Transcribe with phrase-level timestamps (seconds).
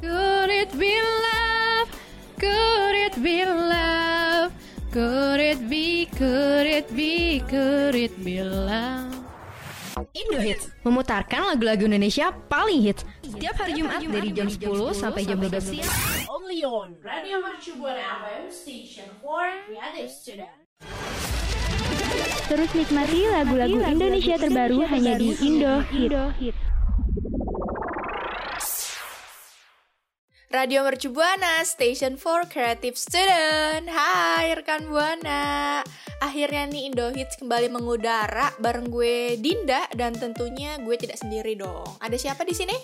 [0.00, 1.88] Could it be love?
[2.40, 4.48] Could it be love?
[4.88, 9.12] Could it be, could it be, could it be love?
[10.16, 15.36] Indo Hits memutarkan lagu-lagu Indonesia paling hits setiap hari Jumat dari jam 10 sampai jam
[15.36, 15.92] 12 siang.
[16.32, 20.56] Only on Radio Mercu Buana FM Station for Creative Student.
[22.48, 26.69] Terus nikmati lagu-lagu Indonesia terbaru hanya di Indo Hit.
[30.50, 33.86] Radio Mercu Buana, Station for Creative Student.
[33.86, 35.78] Hai rekan Buana.
[36.18, 41.86] Akhirnya nih Indo Hits kembali mengudara bareng gue Dinda dan tentunya gue tidak sendiri dong.
[42.02, 42.74] Ada siapa di sini?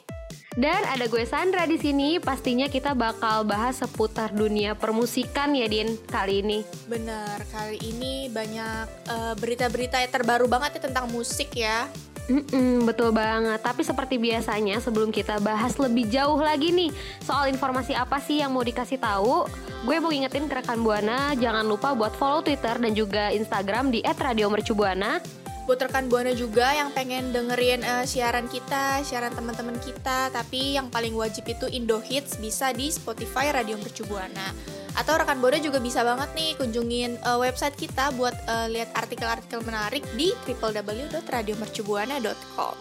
[0.55, 2.23] Dan ada gue Sandra di sini.
[2.23, 6.63] Pastinya kita bakal bahas seputar dunia permusikan ya Din kali ini.
[6.87, 11.91] Bener, kali ini banyak eh, berita-berita yang terbaru banget ya tentang musik ya.
[12.27, 13.63] Mm-mm, betul banget.
[13.63, 16.91] Tapi seperti biasanya sebelum kita bahas lebih jauh lagi nih
[17.23, 19.47] soal informasi apa sih yang mau dikasih tahu,
[19.87, 24.03] gue mau ingetin ke rekan Buana jangan lupa buat follow Twitter dan juga Instagram di
[24.03, 25.46] @radiomercubuana.
[25.67, 30.87] Buat rekan Buana juga yang pengen dengerin eh, siaran kita, siaran teman-teman kita, tapi yang
[30.95, 34.55] paling wajib itu Indo Hits bisa di Spotify Radio Mercu Buana.
[34.95, 39.59] Atau rekan Buana juga bisa banget nih kunjungin eh, website kita buat eh, lihat artikel-artikel
[39.67, 42.75] menarik di www.radiomercubuana.com.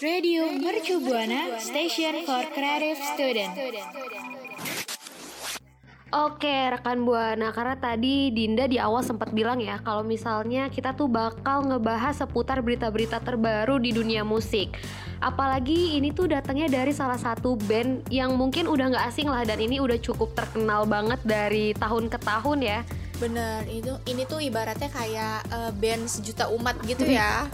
[0.00, 3.52] Radio Mercu Buana Station for Creative Student.
[6.08, 11.04] Oke rekan Buana, karena tadi Dinda di awal sempat bilang ya kalau misalnya kita tuh
[11.04, 14.72] bakal ngebahas seputar berita-berita terbaru di dunia musik.
[15.20, 19.60] Apalagi ini tuh datangnya dari salah satu band yang mungkin udah nggak asing lah dan
[19.60, 22.80] ini udah cukup terkenal banget dari tahun ke tahun ya.
[23.20, 27.44] Bener, itu ini tuh ibaratnya kayak eh, band sejuta umat gitu ya.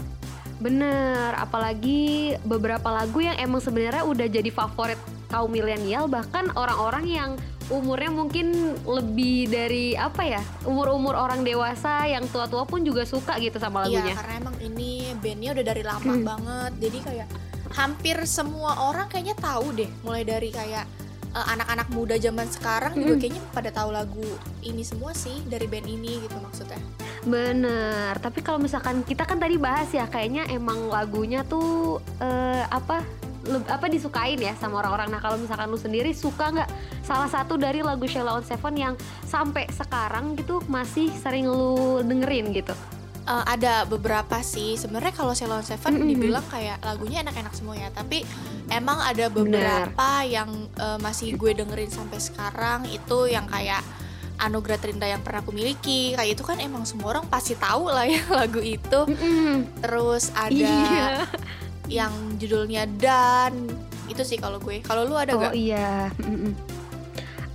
[0.63, 4.95] Bener, apalagi beberapa lagu yang emang sebenarnya udah jadi favorit
[5.27, 7.31] kaum milenial bahkan orang-orang yang
[7.69, 13.57] umurnya mungkin lebih dari apa ya umur-umur orang dewasa yang tua-tua pun juga suka gitu
[13.57, 14.13] sama lagunya.
[14.13, 16.71] Iya, karena emang ini bandnya udah dari lama banget.
[16.77, 17.27] Jadi kayak
[17.73, 19.89] hampir semua orang kayaknya tahu deh.
[20.05, 20.85] Mulai dari kayak
[21.33, 24.29] eh, anak-anak muda zaman sekarang juga kayaknya pada tahu lagu
[24.61, 26.77] ini semua sih dari band ini gitu maksudnya.
[27.25, 33.01] Bener, tapi kalau misalkan kita kan tadi bahas ya kayaknya emang lagunya tuh eh, apa
[33.67, 35.13] apa disukain ya sama orang-orang.
[35.13, 36.69] Nah kalau misalkan lu sendiri suka nggak
[37.01, 42.49] salah satu dari lagu Sheila on Seven yang sampai sekarang gitu masih sering lu dengerin
[42.51, 42.73] gitu?
[43.25, 46.09] Eh, ada beberapa sih sebenarnya kalau Ceylon Seven Mm-mm.
[46.13, 48.21] dibilang kayak lagunya enak-enak semua ya tapi
[48.69, 53.81] emang ada beberapa yang eh, masih gue dengerin sampai sekarang itu yang kayak
[54.35, 58.05] anugerah terindah yang pernah aku miliki kayak itu kan emang semua orang pasti tahu lah
[58.05, 58.99] ya lagu itu
[59.81, 61.25] terus ada Iya.
[61.87, 63.53] Yang judulnya dan
[64.05, 65.53] itu sih kalau gue kalau lu ada Oh gak?
[65.57, 66.09] iya.
[66.21, 66.53] Mm-mm.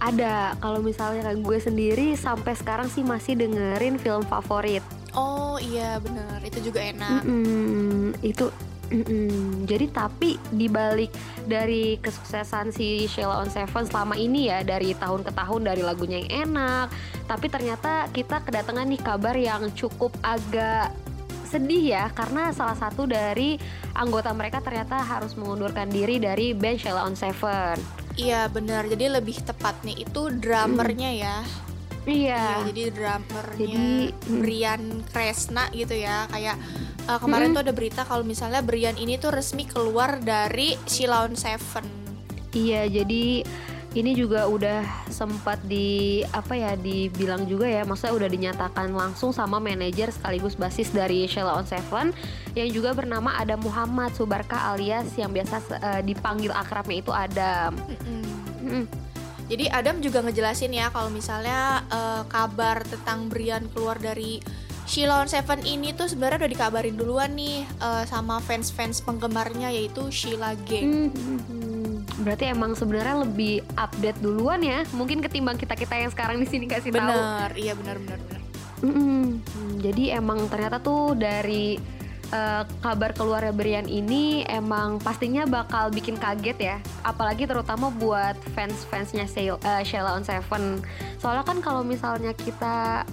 [0.01, 0.57] Ada.
[0.57, 4.81] Kalau misalnya kayak gue sendiri sampai sekarang sih masih dengerin film favorit.
[5.13, 8.47] Oh iya bener itu juga enak Mm-mm, itu
[8.89, 9.67] mm-mm.
[9.67, 11.11] jadi tapi dibalik
[11.45, 16.23] dari kesuksesan si Sheila on Seven selama ini ya dari tahun ke tahun dari lagunya
[16.23, 16.95] yang enak
[17.27, 20.95] tapi ternyata kita kedatangan nih kabar yang cukup agak
[21.50, 23.59] sedih ya karena salah satu dari
[23.99, 27.75] anggota mereka ternyata harus mengundurkan diri dari band Sheila on Seven.
[28.15, 31.37] Iya bener jadi lebih tepatnya itu drummernya ya.
[31.43, 31.61] Iya.
[32.09, 34.38] Iya, jadi drummernya Jadi, mm.
[34.41, 36.25] Brian Kresna gitu ya.
[36.32, 36.56] Kayak
[37.05, 41.37] uh, kemarin tuh ada berita kalau misalnya Brian ini tuh resmi keluar dari Sheila on
[41.37, 41.85] Seven.
[42.56, 43.44] Iya, jadi
[43.90, 49.58] ini juga udah sempat di apa ya dibilang juga ya, maksudnya udah dinyatakan langsung sama
[49.58, 52.14] manajer sekaligus basis dari Sheila on Seven
[52.54, 57.75] yang juga bernama Adam Muhammad Subarka alias yang biasa eh, dipanggil akrabnya itu Adam.
[58.62, 58.87] Mm.
[59.50, 64.38] Jadi Adam juga ngejelasin ya kalau misalnya uh, kabar tentang Brian keluar dari
[64.87, 70.06] Sheila on Seven ini tuh sebenarnya udah dikabarin duluan nih uh, sama fans-fans penggemarnya yaitu
[70.14, 71.10] Sheila Gang.
[71.10, 71.60] Hmm,
[72.20, 76.69] Berarti emang sebenarnya lebih update duluan ya, mungkin ketimbang kita kita yang sekarang di sini
[76.69, 77.00] kasih tahu.
[77.00, 78.40] Bener, iya bener bener bener.
[78.81, 79.40] Mm-mm.
[79.40, 81.76] Hmm, Jadi emang ternyata tuh dari
[82.32, 86.76] eh, kabar keluarnya Brian ini emang pastinya bakal bikin kaget ya.
[87.05, 90.81] Apalagi terutama buat fans-fansnya Sheila eh, Sheila on Seven.
[91.20, 93.05] Soalnya kan kalau misalnya kita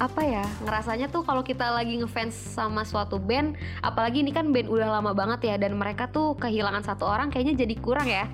[0.00, 3.52] apa ya ngerasanya tuh kalau kita lagi ngefans sama suatu band
[3.84, 7.68] apalagi ini kan band udah lama banget ya dan mereka tuh kehilangan satu orang kayaknya
[7.68, 8.24] jadi kurang ya.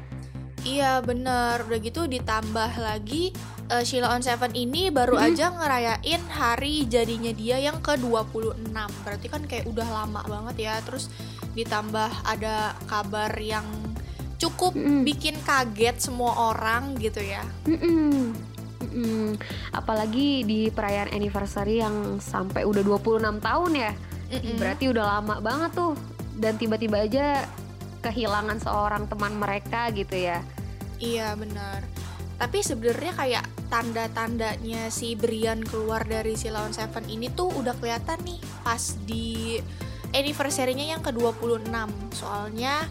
[0.67, 3.31] Iya bener, udah gitu ditambah lagi
[3.71, 8.75] eh, Sheila on Seven ini baru aja ngerayain hari jadinya dia yang ke-26.
[8.75, 10.75] Berarti kan kayak udah lama banget ya.
[10.83, 11.07] Terus
[11.55, 13.63] ditambah ada kabar yang
[14.43, 14.75] cukup
[15.07, 17.47] bikin kaget semua orang gitu ya.
[17.63, 17.79] Mm-mm.
[17.87, 18.56] Mm-mm.
[19.77, 23.93] Apalagi di perayaan anniversary yang sampai udah 26 tahun ya
[24.33, 24.57] Mm-mm.
[24.59, 25.93] berarti udah lama banget tuh
[26.41, 27.45] dan tiba-tiba aja
[28.01, 30.41] kehilangan seorang teman mereka gitu ya
[31.01, 31.85] Iya benar.
[32.37, 38.21] Tapi sebenarnya kayak tanda-tandanya si Brian keluar dari si Lawn Seven ini tuh udah kelihatan
[38.25, 39.57] nih pas di
[40.13, 41.73] anniversary-nya yang ke-26.
[42.13, 42.85] Soalnya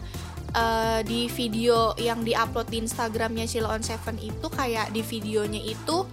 [0.50, 6.06] eh, di video yang diupload di Instagramnya si Seven itu kayak di videonya itu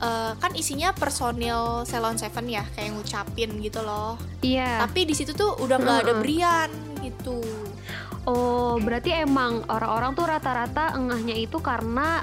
[0.00, 4.16] eh, kan isinya personil Salon Seven ya kayak ngucapin gitu loh.
[4.40, 6.14] iya Tapi di situ tuh udah nggak ada.
[6.18, 6.70] Brian
[7.00, 7.40] gitu.
[8.28, 12.20] oh berarti emang orang-orang tuh rata-rata engahnya itu karena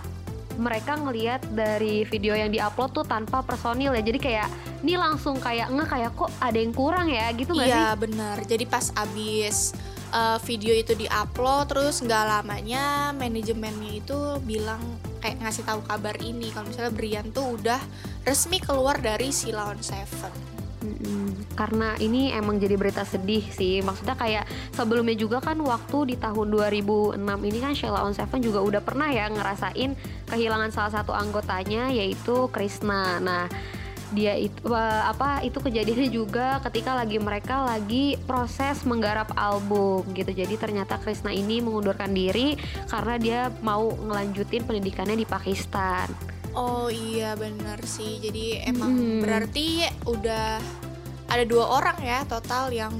[0.58, 4.48] mereka ngelihat dari video yang diupload tuh tanpa personil ya jadi kayak
[4.86, 8.36] ini langsung kayak ngeh kayak kok ada yang kurang ya gitu nggak sih Iya benar.
[8.46, 9.74] Jadi pas abis
[10.14, 14.82] uh, video itu diupload terus nggak lamanya manajemennya itu bilang
[15.19, 17.81] kayak ngasih tahu kabar ini kalau misalnya Brian tuh udah
[18.24, 20.58] resmi keluar dari si Lawn Seven.
[20.78, 21.58] Mm-mm.
[21.58, 23.81] Karena ini emang jadi berita sedih sih.
[23.81, 24.46] Maksudnya kayak
[24.78, 29.10] sebelumnya juga kan waktu di tahun 2006 ini kan Sheila on Seven juga udah pernah
[29.10, 29.98] ya ngerasain
[30.30, 33.18] kehilangan salah satu anggotanya yaitu Krishna.
[33.18, 33.50] Nah,
[34.15, 40.31] dia itu eh, apa itu kejadiannya juga ketika lagi mereka lagi proses menggarap album gitu.
[40.31, 42.56] Jadi ternyata Krishna ini mengundurkan diri
[42.88, 46.07] karena dia mau ngelanjutin pendidikannya di Pakistan.
[46.57, 48.18] Oh iya benar sih.
[48.24, 49.21] Jadi emang Mm-mm.
[49.21, 50.57] berarti udah
[51.27, 52.95] ada dua orang ya total yang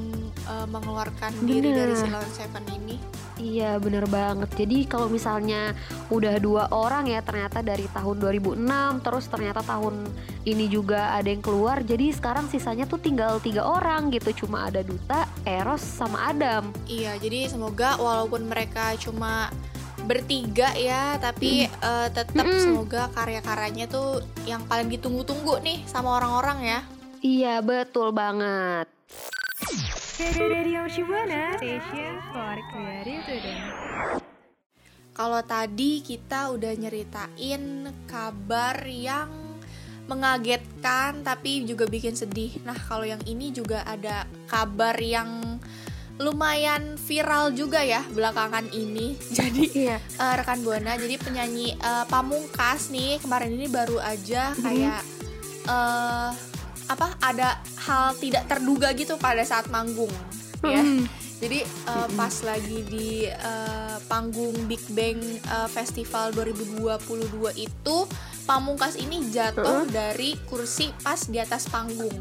[0.46, 1.90] uh, mengeluarkan diri Bener.
[1.90, 3.00] dari si Lawn Seven ini.
[3.38, 4.50] Iya bener banget.
[4.58, 5.78] Jadi kalau misalnya
[6.10, 10.10] udah dua orang ya ternyata dari tahun 2006 Terus ternyata tahun
[10.48, 14.46] ini juga ada yang keluar Jadi sekarang sisanya tuh tinggal tiga orang gitu.
[14.46, 16.74] Cuma ada Duta, Eros, sama Adam.
[16.90, 19.54] Iya, jadi semoga walaupun mereka cuma
[20.08, 22.64] bertiga ya, tapi eh, tetap Mm-mm.
[22.64, 26.80] semoga karya-karyanya tuh yang paling ditunggu-tunggu nih sama orang-orang ya.
[27.20, 28.88] Iya betul banget
[30.18, 33.62] Radio Shibuana Station for Creative Today
[35.14, 39.30] Kalau tadi kita udah nyeritain kabar yang
[40.10, 42.50] mengagetkan tapi juga bikin sedih.
[42.66, 45.62] Nah, kalau yang ini juga ada kabar yang
[46.18, 49.14] lumayan viral juga ya belakangan ini.
[49.38, 55.06] Jadi Iya eh, rekan buana jadi penyanyi eh, pamungkas nih kemarin ini baru aja kayak
[55.70, 56.57] eh
[56.88, 60.12] apa ada hal tidak terduga gitu pada saat manggung
[60.66, 60.84] ya.
[61.38, 66.98] Jadi eh, pas lagi di eh, panggung Big Bang eh, Festival 2022
[67.62, 67.98] itu
[68.50, 72.16] pamungkas ini jatuh dari kursi pas di atas panggung.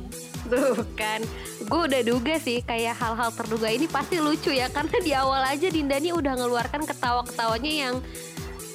[0.52, 1.24] Tuh kan.
[1.64, 5.66] Gue udah duga sih kayak hal-hal terduga ini pasti lucu ya Karena di awal aja
[5.66, 7.94] Dinda nih udah ngeluarkan ketawa-ketawanya yang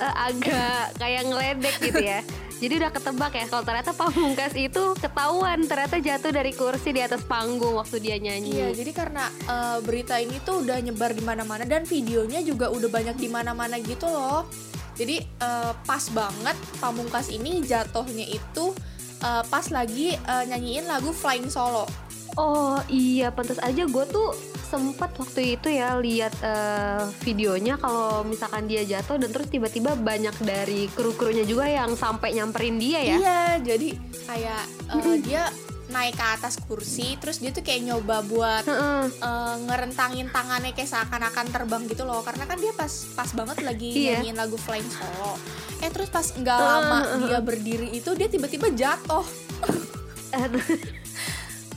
[0.01, 2.20] eh, agak kayak ngeledek gitu ya
[2.62, 7.25] Jadi udah ketebak ya kalau ternyata pamungkas itu ketahuan ternyata jatuh dari kursi di atas
[7.25, 8.53] panggung waktu dia nyanyi.
[8.53, 12.86] Iya, jadi karena eh, berita ini tuh udah nyebar di mana-mana dan videonya juga udah
[12.86, 14.46] banyak di mana-mana gitu loh.
[14.94, 18.77] Jadi eh, pas banget Pamungkas ini jatuhnya itu
[19.25, 21.89] eh, pas lagi eh, nyanyiin lagu Flying Solo.
[22.38, 28.72] Oh iya, pantas aja gue tuh sempat waktu itu ya lihat eh, videonya kalau misalkan
[28.72, 33.16] dia jatuh dan terus tiba-tiba banyak dari kru-krunya juga yang sampai nyamperin dia ya.
[33.20, 33.90] Iya, jadi
[34.32, 34.63] kayak
[34.96, 35.44] eh, dia
[35.92, 39.12] naik ke atas kursi, terus dia tuh kayak nyoba buat Heeh.
[39.12, 43.92] eh, ngerentangin tangannya kayak seakan-akan terbang gitu loh, karena kan dia pas pas banget lagi
[43.92, 44.24] Iya.
[44.24, 45.36] nyanyiin lagu Flying Solo.
[45.84, 49.28] Eh terus pas nggak lama dia berdiri itu dia tiba-tiba jatuh.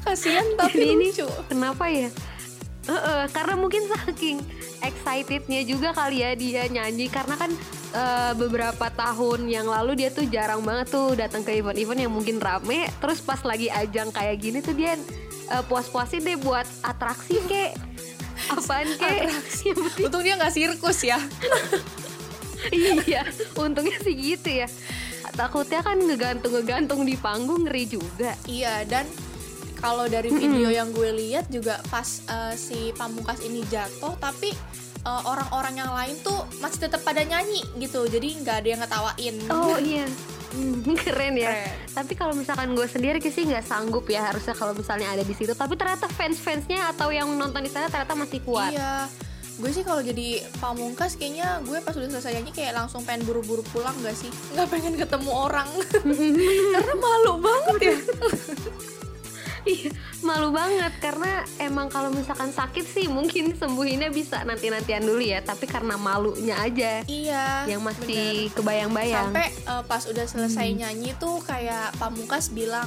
[0.04, 1.26] Kasihan tapi Jadi ini lucu.
[1.50, 2.12] Kenapa ya?
[2.84, 4.44] Heeh, karena mungkin saking
[4.80, 7.08] excitednya juga kali ya dia nyanyi.
[7.08, 7.50] Karena kan
[7.90, 12.36] eh, beberapa tahun yang lalu dia tuh jarang banget tuh datang ke event-event yang mungkin
[12.38, 12.86] rame.
[13.00, 15.00] Terus pas lagi ajang kayak gini tuh dia
[15.48, 17.72] eh, puas-puasin deh buat atraksi kek
[18.50, 19.30] apaan kek
[19.72, 21.16] penting- Untung dia nggak sirkus ya.
[23.08, 23.24] iya
[23.56, 24.68] untungnya sih gitu ya.
[25.34, 28.36] Takutnya kan ngegantung-ngegantung di panggung ngeri juga.
[28.44, 29.08] Iya dan
[29.84, 34.56] kalau dari video yang gue lihat juga pas eh, si pamungkas ini jatuh tapi
[35.04, 39.34] eh, orang-orang yang lain tuh masih tetap pada nyanyi gitu jadi nggak ada yang ngetawain
[39.52, 40.08] Oh iya.
[40.54, 41.50] Hmm, keren ya.
[41.50, 41.76] Keren.
[41.98, 45.50] Tapi kalau misalkan gue sendiri sih nggak sanggup ya harusnya kalau misalnya ada di situ.
[45.50, 48.70] Tapi ternyata fans-fansnya atau yang nonton di sana ternyata masih kuat.
[48.70, 49.10] Iya.
[49.58, 53.66] Gue sih kalau jadi pamungkas kayaknya gue pas udah selesai nyanyi kayak langsung pengen buru-buru
[53.74, 54.30] pulang gak sih?
[54.54, 55.66] Nggak pengen ketemu orang.
[56.74, 57.96] Karena malu banget ya.
[59.64, 65.40] Iya, malu banget karena emang kalau misalkan sakit sih mungkin sembuhinnya bisa nanti-nantian dulu ya.
[65.40, 67.64] Tapi karena malunya aja Iya.
[67.64, 69.33] yang masih kebayang-bayang.
[69.33, 72.85] Sampai eh, pas udah selesai nyanyi tuh kayak pamungkas bilang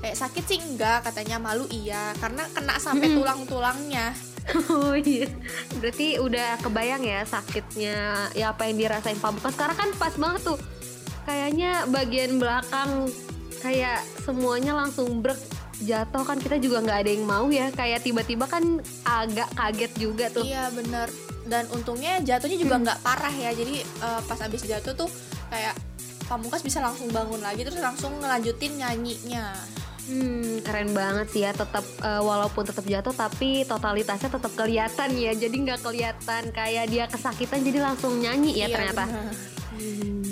[0.00, 4.14] kayak sakit sih enggak katanya malu iya karena kena sampai tulang-tulangnya.
[4.50, 5.28] Oh iya,
[5.78, 9.54] berarti udah kebayang ya sakitnya ya apa yang dirasain pamungkas.
[9.54, 10.58] Karena kan pas banget tuh,
[11.22, 13.06] kayaknya bagian belakang
[13.60, 15.38] kayak semuanya langsung brek
[15.80, 17.72] jatuh kan kita juga nggak ada yang mau ya.
[17.72, 20.44] Kayak tiba-tiba kan agak kaget juga tuh.
[20.44, 21.08] Iya bener.
[21.48, 23.50] Dan untungnya jatuhnya juga nggak parah ya.
[23.56, 25.10] Jadi eh, pas abis jatuh tuh
[25.48, 25.74] kayak
[26.30, 29.50] Pamungkas bisa langsung bangun lagi Terus langsung ngelanjutin nyanyinya.
[30.06, 31.50] Hmm, keren banget sih ya.
[31.50, 35.32] Tetap eh, walaupun tetap jatuh tapi totalitasnya tetap kelihatan ya.
[35.34, 39.04] Jadi nggak kelihatan kayak dia kesakitan jadi langsung nyanyi ya Iya, ternyata.
[39.10, 39.34] bener.
[39.80, 40.22] Hmm.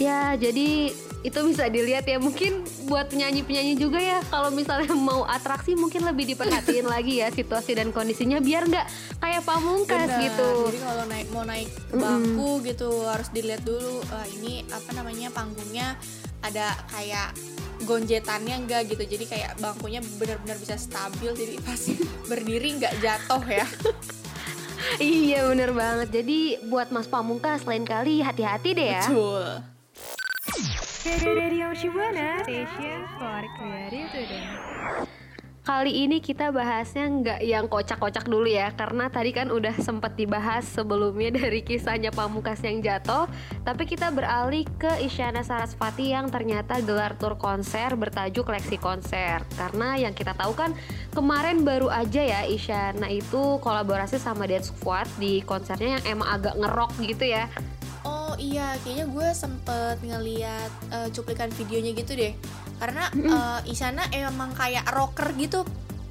[0.00, 0.90] Ya, jadi
[1.22, 2.18] itu bisa dilihat ya.
[2.18, 7.72] Mungkin buat penyanyi-penyanyi juga ya, kalau misalnya mau atraksi mungkin lebih diperhatiin lagi ya situasi
[7.72, 10.24] dan kondisinya biar nggak kayak pamungkas Bener.
[10.28, 10.48] gitu.
[10.68, 15.32] Jadi kalau naik mau naik ke bangku gitu harus dilihat dulu eh, ini apa namanya
[15.32, 15.96] panggungnya
[16.44, 17.32] ada kayak
[17.88, 21.80] gonjetannya enggak gitu jadi kayak bangkunya benar-benar bisa stabil jadi pas
[22.30, 23.66] berdiri nggak jatuh ya
[24.98, 26.10] iya, bener banget.
[26.10, 29.06] Jadi buat Mas Pamungkas lain kali hati-hati deh ya.
[29.06, 29.71] betul
[35.66, 40.62] Kali ini kita bahasnya nggak yang kocak-kocak dulu ya Karena tadi kan udah sempet dibahas
[40.62, 43.26] sebelumnya dari kisahnya Pamungkas yang jatuh
[43.66, 49.42] Tapi kita beralih ke Isyana Sarasvati yang ternyata gelar tur konser bertajuk Leksi Konser.
[49.58, 50.70] Karena yang kita tahu kan
[51.10, 56.54] kemarin baru aja ya Isyana itu kolaborasi sama Dance Squad di konsernya yang emang agak
[56.54, 57.50] ngerok gitu ya
[58.42, 62.34] iya, kayaknya gue sempet ngeliat eh, cuplikan videonya gitu deh.
[62.82, 65.62] Karena eh, Isyana emang kayak rocker gitu,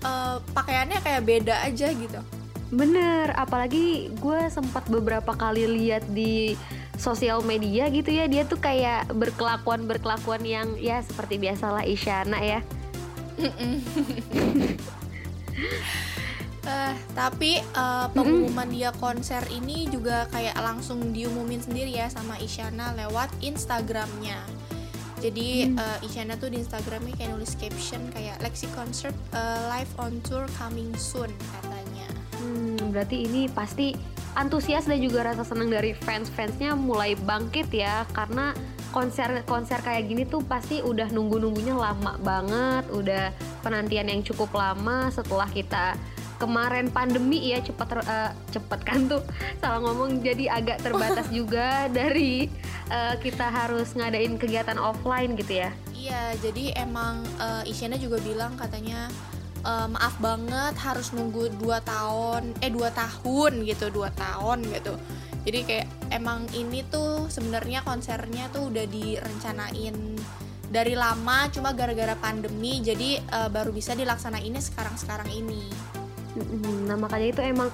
[0.08, 2.24] eh, pakaiannya kayak beda aja gitu.
[2.72, 6.56] Bener, apalagi gue sempat beberapa kali lihat di
[6.96, 12.64] sosial media gitu ya dia tuh kayak berkelakuan berkelakuan yang ya seperti biasalah Isyana ya.
[16.62, 22.94] Eh, tapi eh, pengumuman dia konser ini juga kayak langsung diumumin sendiri ya sama Isyana
[22.94, 24.38] lewat Instagramnya.
[25.22, 30.22] Jadi eh, Isyana tuh di Instagramnya kayak nulis caption kayak Lexi Concert eh, live on
[30.22, 32.06] tour coming soon katanya.
[32.38, 33.98] Hmm, berarti ini pasti
[34.38, 38.54] antusias dan juga rasa senang dari fans-fansnya mulai bangkit ya karena
[38.92, 43.32] konser-konser kayak gini tuh pasti udah nunggu-nunggunya lama banget, udah
[43.64, 45.96] penantian yang cukup lama setelah kita
[46.42, 49.22] kemarin pandemi ya cepet ter- eh, cepet kan tuh
[49.62, 52.50] salah ngomong jadi agak terbatas juga dari
[52.90, 55.70] eh, kita harus ngadain kegiatan offline gitu ya.
[55.94, 59.06] Iya, jadi emang eh, Isyana juga bilang katanya
[59.62, 64.98] eh, maaf banget harus nunggu 2 tahun, eh 2 tahun gitu, 2 tahun gitu.
[65.42, 70.18] Jadi kayak emang ini tuh sebenarnya konsernya tuh udah direncanain
[70.72, 75.91] dari lama cuma gara-gara pandemi jadi eh, baru bisa dilaksanainnya sekarang-sekarang ini.
[76.88, 77.70] Nah makanya itu emang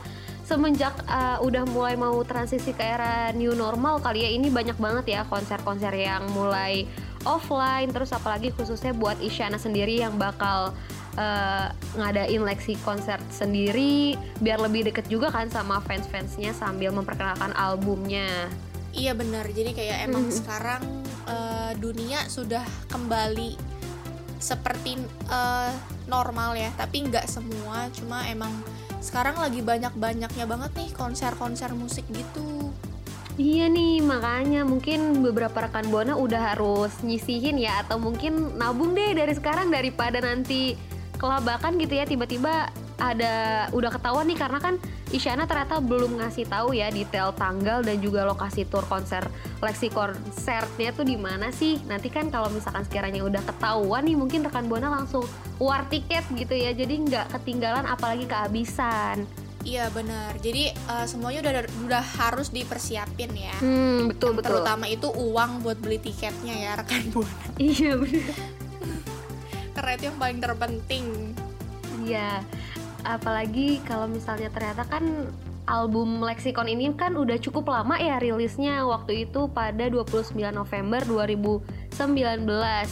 [0.48, 5.20] semenjak uh, udah mulai mau transisi ke era new normal kali ya ini banyak banget
[5.20, 6.88] ya konser-konser yang mulai
[7.28, 10.72] offline terus apalagi khususnya buat Isyana sendiri yang bakal
[11.20, 11.68] uh,
[12.00, 18.48] ngadain leksi konser sendiri biar lebih deket juga kan sama fans-fansnya sambil memperkenalkan albumnya.
[18.96, 19.46] Iya benar.
[19.52, 20.82] Jadi kayak emang sekarang
[21.30, 23.54] eh, dunia sudah kembali
[24.42, 24.98] seperti
[25.30, 25.72] eh,
[26.08, 27.92] normal ya, tapi nggak semua.
[27.94, 28.52] Cuma emang
[29.04, 32.74] sekarang lagi banyak-banyaknya banget nih konser-konser musik gitu.
[33.38, 39.14] Iya nih, makanya mungkin beberapa rekan Bona udah harus nyisihin ya atau mungkin nabung deh
[39.14, 40.74] dari sekarang daripada nanti
[41.22, 44.76] kelabakan gitu ya tiba-tiba ada udah ketahuan nih karena kan
[45.14, 49.24] Isyana ternyata belum ngasih tahu ya detail tanggal dan juga lokasi tur konser
[49.64, 51.80] Lexi konsernya tuh di mana sih.
[51.88, 55.24] Nanti kan kalau misalkan sekiranya udah ketahuan nih mungkin rekan Bona langsung
[55.62, 56.76] war tiket gitu ya.
[56.76, 59.24] Jadi nggak ketinggalan apalagi kehabisan.
[59.64, 60.36] Iya benar.
[60.44, 61.54] Jadi eh, semuanya udah
[61.88, 63.56] udah harus dipersiapin ya.
[63.64, 64.60] Hmm, betul betul.
[64.60, 67.46] Terutama itu uang buat beli tiketnya ya rekan buana.
[67.62, 68.36] Iya bener.
[69.88, 71.06] itu yang paling terpenting
[72.08, 72.46] Iya,
[73.04, 75.30] apalagi kalau misalnya ternyata kan
[75.68, 82.00] album Lexicon ini kan udah cukup lama ya rilisnya waktu itu pada 29 November 2019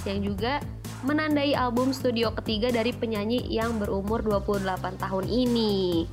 [0.05, 0.59] yang juga
[1.07, 6.05] menandai album studio ketiga dari penyanyi yang berumur 28 tahun ini.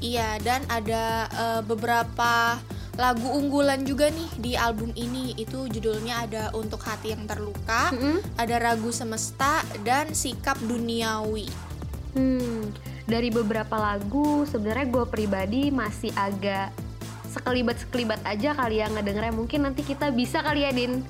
[0.00, 2.58] Iya, dan ada eh, beberapa
[2.94, 5.34] lagu unggulan juga nih di album ini.
[5.34, 7.90] Itu judulnya ada Untuk Hati Yang Terluka,
[8.38, 11.50] ada Ragu Semesta, dan Sikap Duniawi.
[12.14, 12.70] Hmm,
[13.04, 16.72] dari beberapa lagu sebenarnya gue pribadi masih agak
[17.30, 19.34] sekelibat-sekelibat aja kali ya ngedengernya.
[19.34, 21.02] Mungkin nanti kita bisa kali ya Din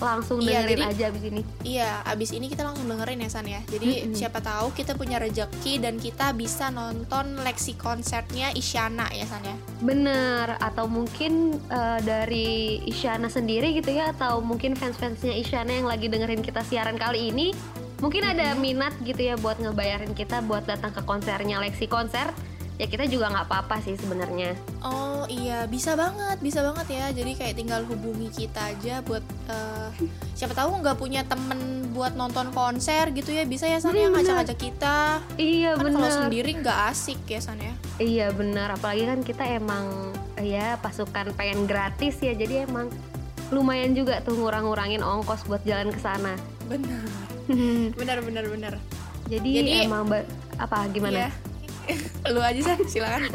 [0.00, 1.42] langsung Iya, dengerin jadi- aja abis ini.
[1.60, 3.60] Iya, abis ini kita langsung dengerin ya San ya.
[3.68, 4.16] Jadi Mm-mm.
[4.16, 9.52] siapa tahu kita punya rejeki dan kita bisa nonton leksi konsernya Isyana ya San ya.
[9.84, 16.08] Bener, atau mungkin eh, dari Isyana sendiri gitu ya, atau mungkin fans-fansnya Isyana yang lagi
[16.08, 17.52] dengerin kita siaran kali ini,
[18.00, 22.32] mungkin ada minat gitu ya buat ngebayarin kita buat datang ke konsernya Lexi konser.
[22.80, 24.56] Ya kita juga nggak apa-apa sih sebenarnya.
[24.80, 27.12] Oh iya, bisa banget, bisa banget ya.
[27.12, 29.20] Jadi kayak tinggal hubungi kita aja buat
[29.52, 34.08] eh, siapa tahu nggak punya temen buat nonton konser gitu ya, bisa ya San ya
[34.08, 34.24] bener.
[34.24, 35.20] ngajak-ngajak kita.
[35.36, 36.18] Iya Kan kalau bener.
[36.24, 37.76] sendiri nggak asik ya San ya.
[38.00, 42.88] Iya benar, apalagi kan kita emang ya pasukan pengen gratis ya, jadi emang
[43.52, 46.32] lumayan juga tuh ngurang-ngurangin ongkos buat jalan ke sana.
[46.64, 47.04] Benar.
[48.00, 48.74] Benar benar benar.
[49.30, 50.06] Jadi, Jadi- emang
[50.58, 51.26] apa gimana?
[51.26, 51.30] Iya.
[52.30, 53.30] Lu aja San, silakan.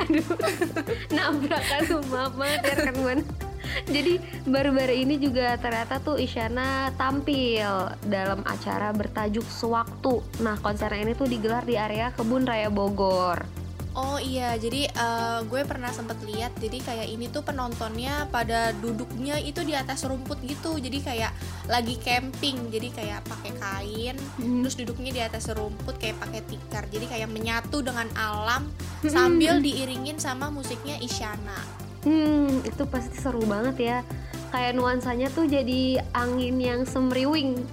[1.15, 3.23] nabrak kan tuh maaf banget ya buana
[3.95, 7.65] jadi baru-baru ini juga ternyata tuh Isyana tampil
[8.05, 13.64] dalam acara bertajuk Sewaktu nah konser ini tuh digelar di area Kebun Raya Bogor
[13.95, 19.39] Oh iya, jadi eh, gue pernah sempet lihat, jadi kayak ini tuh penontonnya pada duduknya
[19.39, 21.31] itu di atas rumput gitu, jadi kayak
[21.71, 27.07] lagi camping, jadi kayak pakai kain, terus duduknya di atas rumput kayak pakai tikar, jadi
[27.07, 28.67] kayak menyatu dengan alam
[29.07, 31.59] sambil diiringin sama musiknya Isyana.
[32.03, 33.97] hmm itu pasti seru banget ya.
[34.51, 37.63] Kayak nuansanya tuh jadi angin yang semriwing.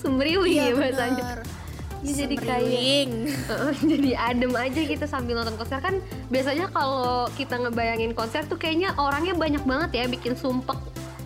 [0.00, 1.24] Semriwing ya bahasanya?
[1.44, 1.61] bener.
[2.02, 3.08] Ya, jadi kayak.
[3.46, 8.58] Heeh, jadi adem aja gitu sambil nonton konser kan biasanya kalau kita ngebayangin konser tuh
[8.58, 10.78] kayaknya orangnya banyak banget ya bikin sumpek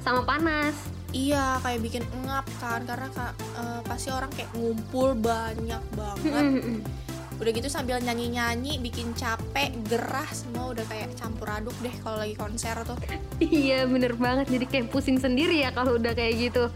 [0.04, 0.76] sama panas
[1.16, 6.44] Iya, kayak bikin engap kan, karena ka- eh, pasti orang kayak ngumpul banyak banget.
[7.36, 12.32] udah gitu sambil nyanyi-nyanyi bikin capek gerah semua udah kayak campur aduk deh kalau lagi
[12.32, 12.96] konser tuh.
[13.40, 14.48] Iya bener banget.
[14.48, 16.72] Jadi kayak pusing sendiri ya kalau udah kayak gitu.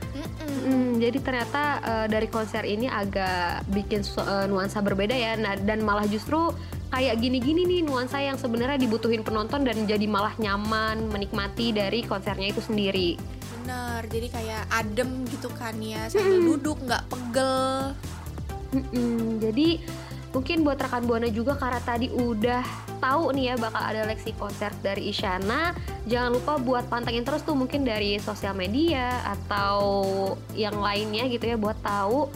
[0.60, 5.32] Mm, jadi ternyata eh, dari konser ini agak bikin eh, nuansa berbeda ya.
[5.40, 6.52] Nah, dan malah justru
[6.90, 12.52] kayak gini-gini nih nuansa yang sebenarnya dibutuhin penonton dan jadi malah nyaman menikmati dari konsernya
[12.52, 13.16] itu sendiri.
[13.60, 16.10] Bener jadi kayak adem gitu kan ya.
[16.12, 17.96] Sambil duduk nggak pegel.
[18.70, 19.82] Mm-mm, jadi
[20.30, 22.62] mungkin buat rekan buana juga karena tadi udah
[23.02, 25.74] tahu nih ya bakal ada leksi konser dari Isyana.
[26.06, 29.80] Jangan lupa buat pantengin terus tuh mungkin dari sosial media atau
[30.54, 32.30] yang lainnya gitu ya buat tahu.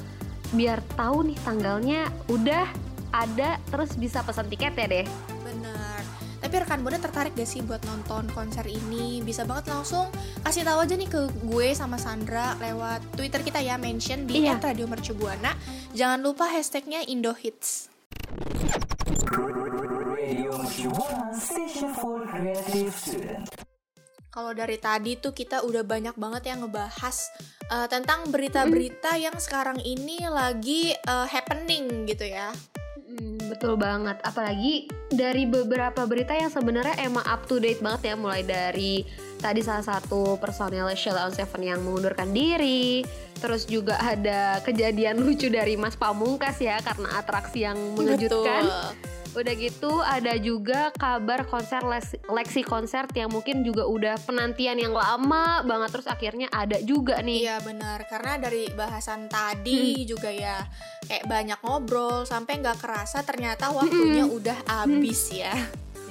[0.55, 2.67] Biar tahu nih tanggalnya udah
[3.15, 5.07] ada terus bisa pesan tiket ya deh
[6.55, 10.07] tapi rekan buana tertarik gak sih buat nonton konser ini bisa banget langsung
[10.47, 14.62] kasih tahu aja nih ke gue sama Sandra lewat Twitter kita ya mention di Iya.
[14.62, 15.51] @radiomercubuana
[15.99, 17.90] jangan lupa hashtagnya Indohits
[24.31, 27.17] Kalau dari tadi tuh kita udah banyak banget yang ngebahas
[27.67, 32.55] uh, tentang berita-berita yang sekarang ini lagi uh, happening gitu ya.
[33.14, 34.18] Mm, betul banget.
[34.27, 38.14] Apalagi dari beberapa berita yang sebenarnya emang up to date banget ya.
[38.18, 39.07] Mulai dari
[39.38, 43.07] tadi salah satu personel Sheila on Seven yang mengundurkan diri.
[43.38, 48.66] Terus juga ada kejadian lucu dari Mas Pamungkas ya karena atraksi yang mengejutkan
[49.35, 54.94] udah gitu ada juga kabar konser les- Lexi Concert yang mungkin juga udah penantian yang
[54.94, 57.42] lama banget terus akhirnya ada juga nih.
[57.51, 58.07] Iya benar.
[58.07, 60.62] Karena dari bahasan tadi juga ya
[61.11, 65.53] kayak banyak ngobrol sampai nggak kerasa ternyata waktunya udah habis ya.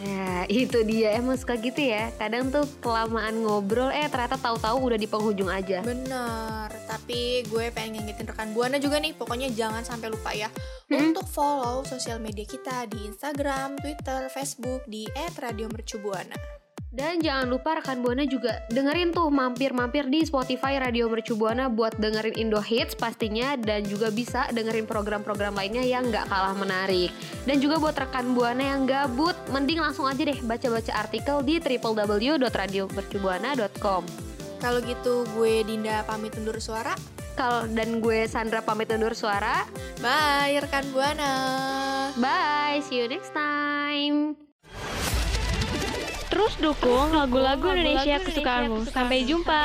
[0.01, 2.09] Ya, itu dia emang suka gitu ya.
[2.17, 5.85] Kadang tuh kelamaan ngobrol, eh ternyata tahu-tahu udah di penghujung aja.
[5.85, 10.49] Bener, tapi gue pengen ngingetin rekan Buana juga nih, pokoknya jangan sampai lupa ya
[10.93, 16.62] untuk follow sosial media kita di Instagram, Twitter, Facebook di @radiomercubuana.
[16.93, 21.97] Dan jangan lupa rekan Buana juga dengerin tuh mampir-mampir di Spotify Radio Mercu Buana buat
[21.97, 27.09] dengerin Indo Hits pastinya dan juga bisa dengerin program-program lainnya yang nggak kalah menarik.
[27.49, 34.05] Dan juga buat rekan Buana yang gabut, mending langsung aja deh baca-baca artikel di www.radiomercubuana.com.
[34.61, 36.93] Kalau gitu gue Dinda pamit undur suara.
[37.33, 39.65] Kalau dan gue Sandra pamit undur suara.
[39.97, 41.33] Bye rekan Buana.
[42.21, 44.52] Bye, see you next time.
[46.33, 48.89] Terus dukung lagu-lagu Indonesia kesukaanmu.
[48.89, 49.61] Sampai jumpa.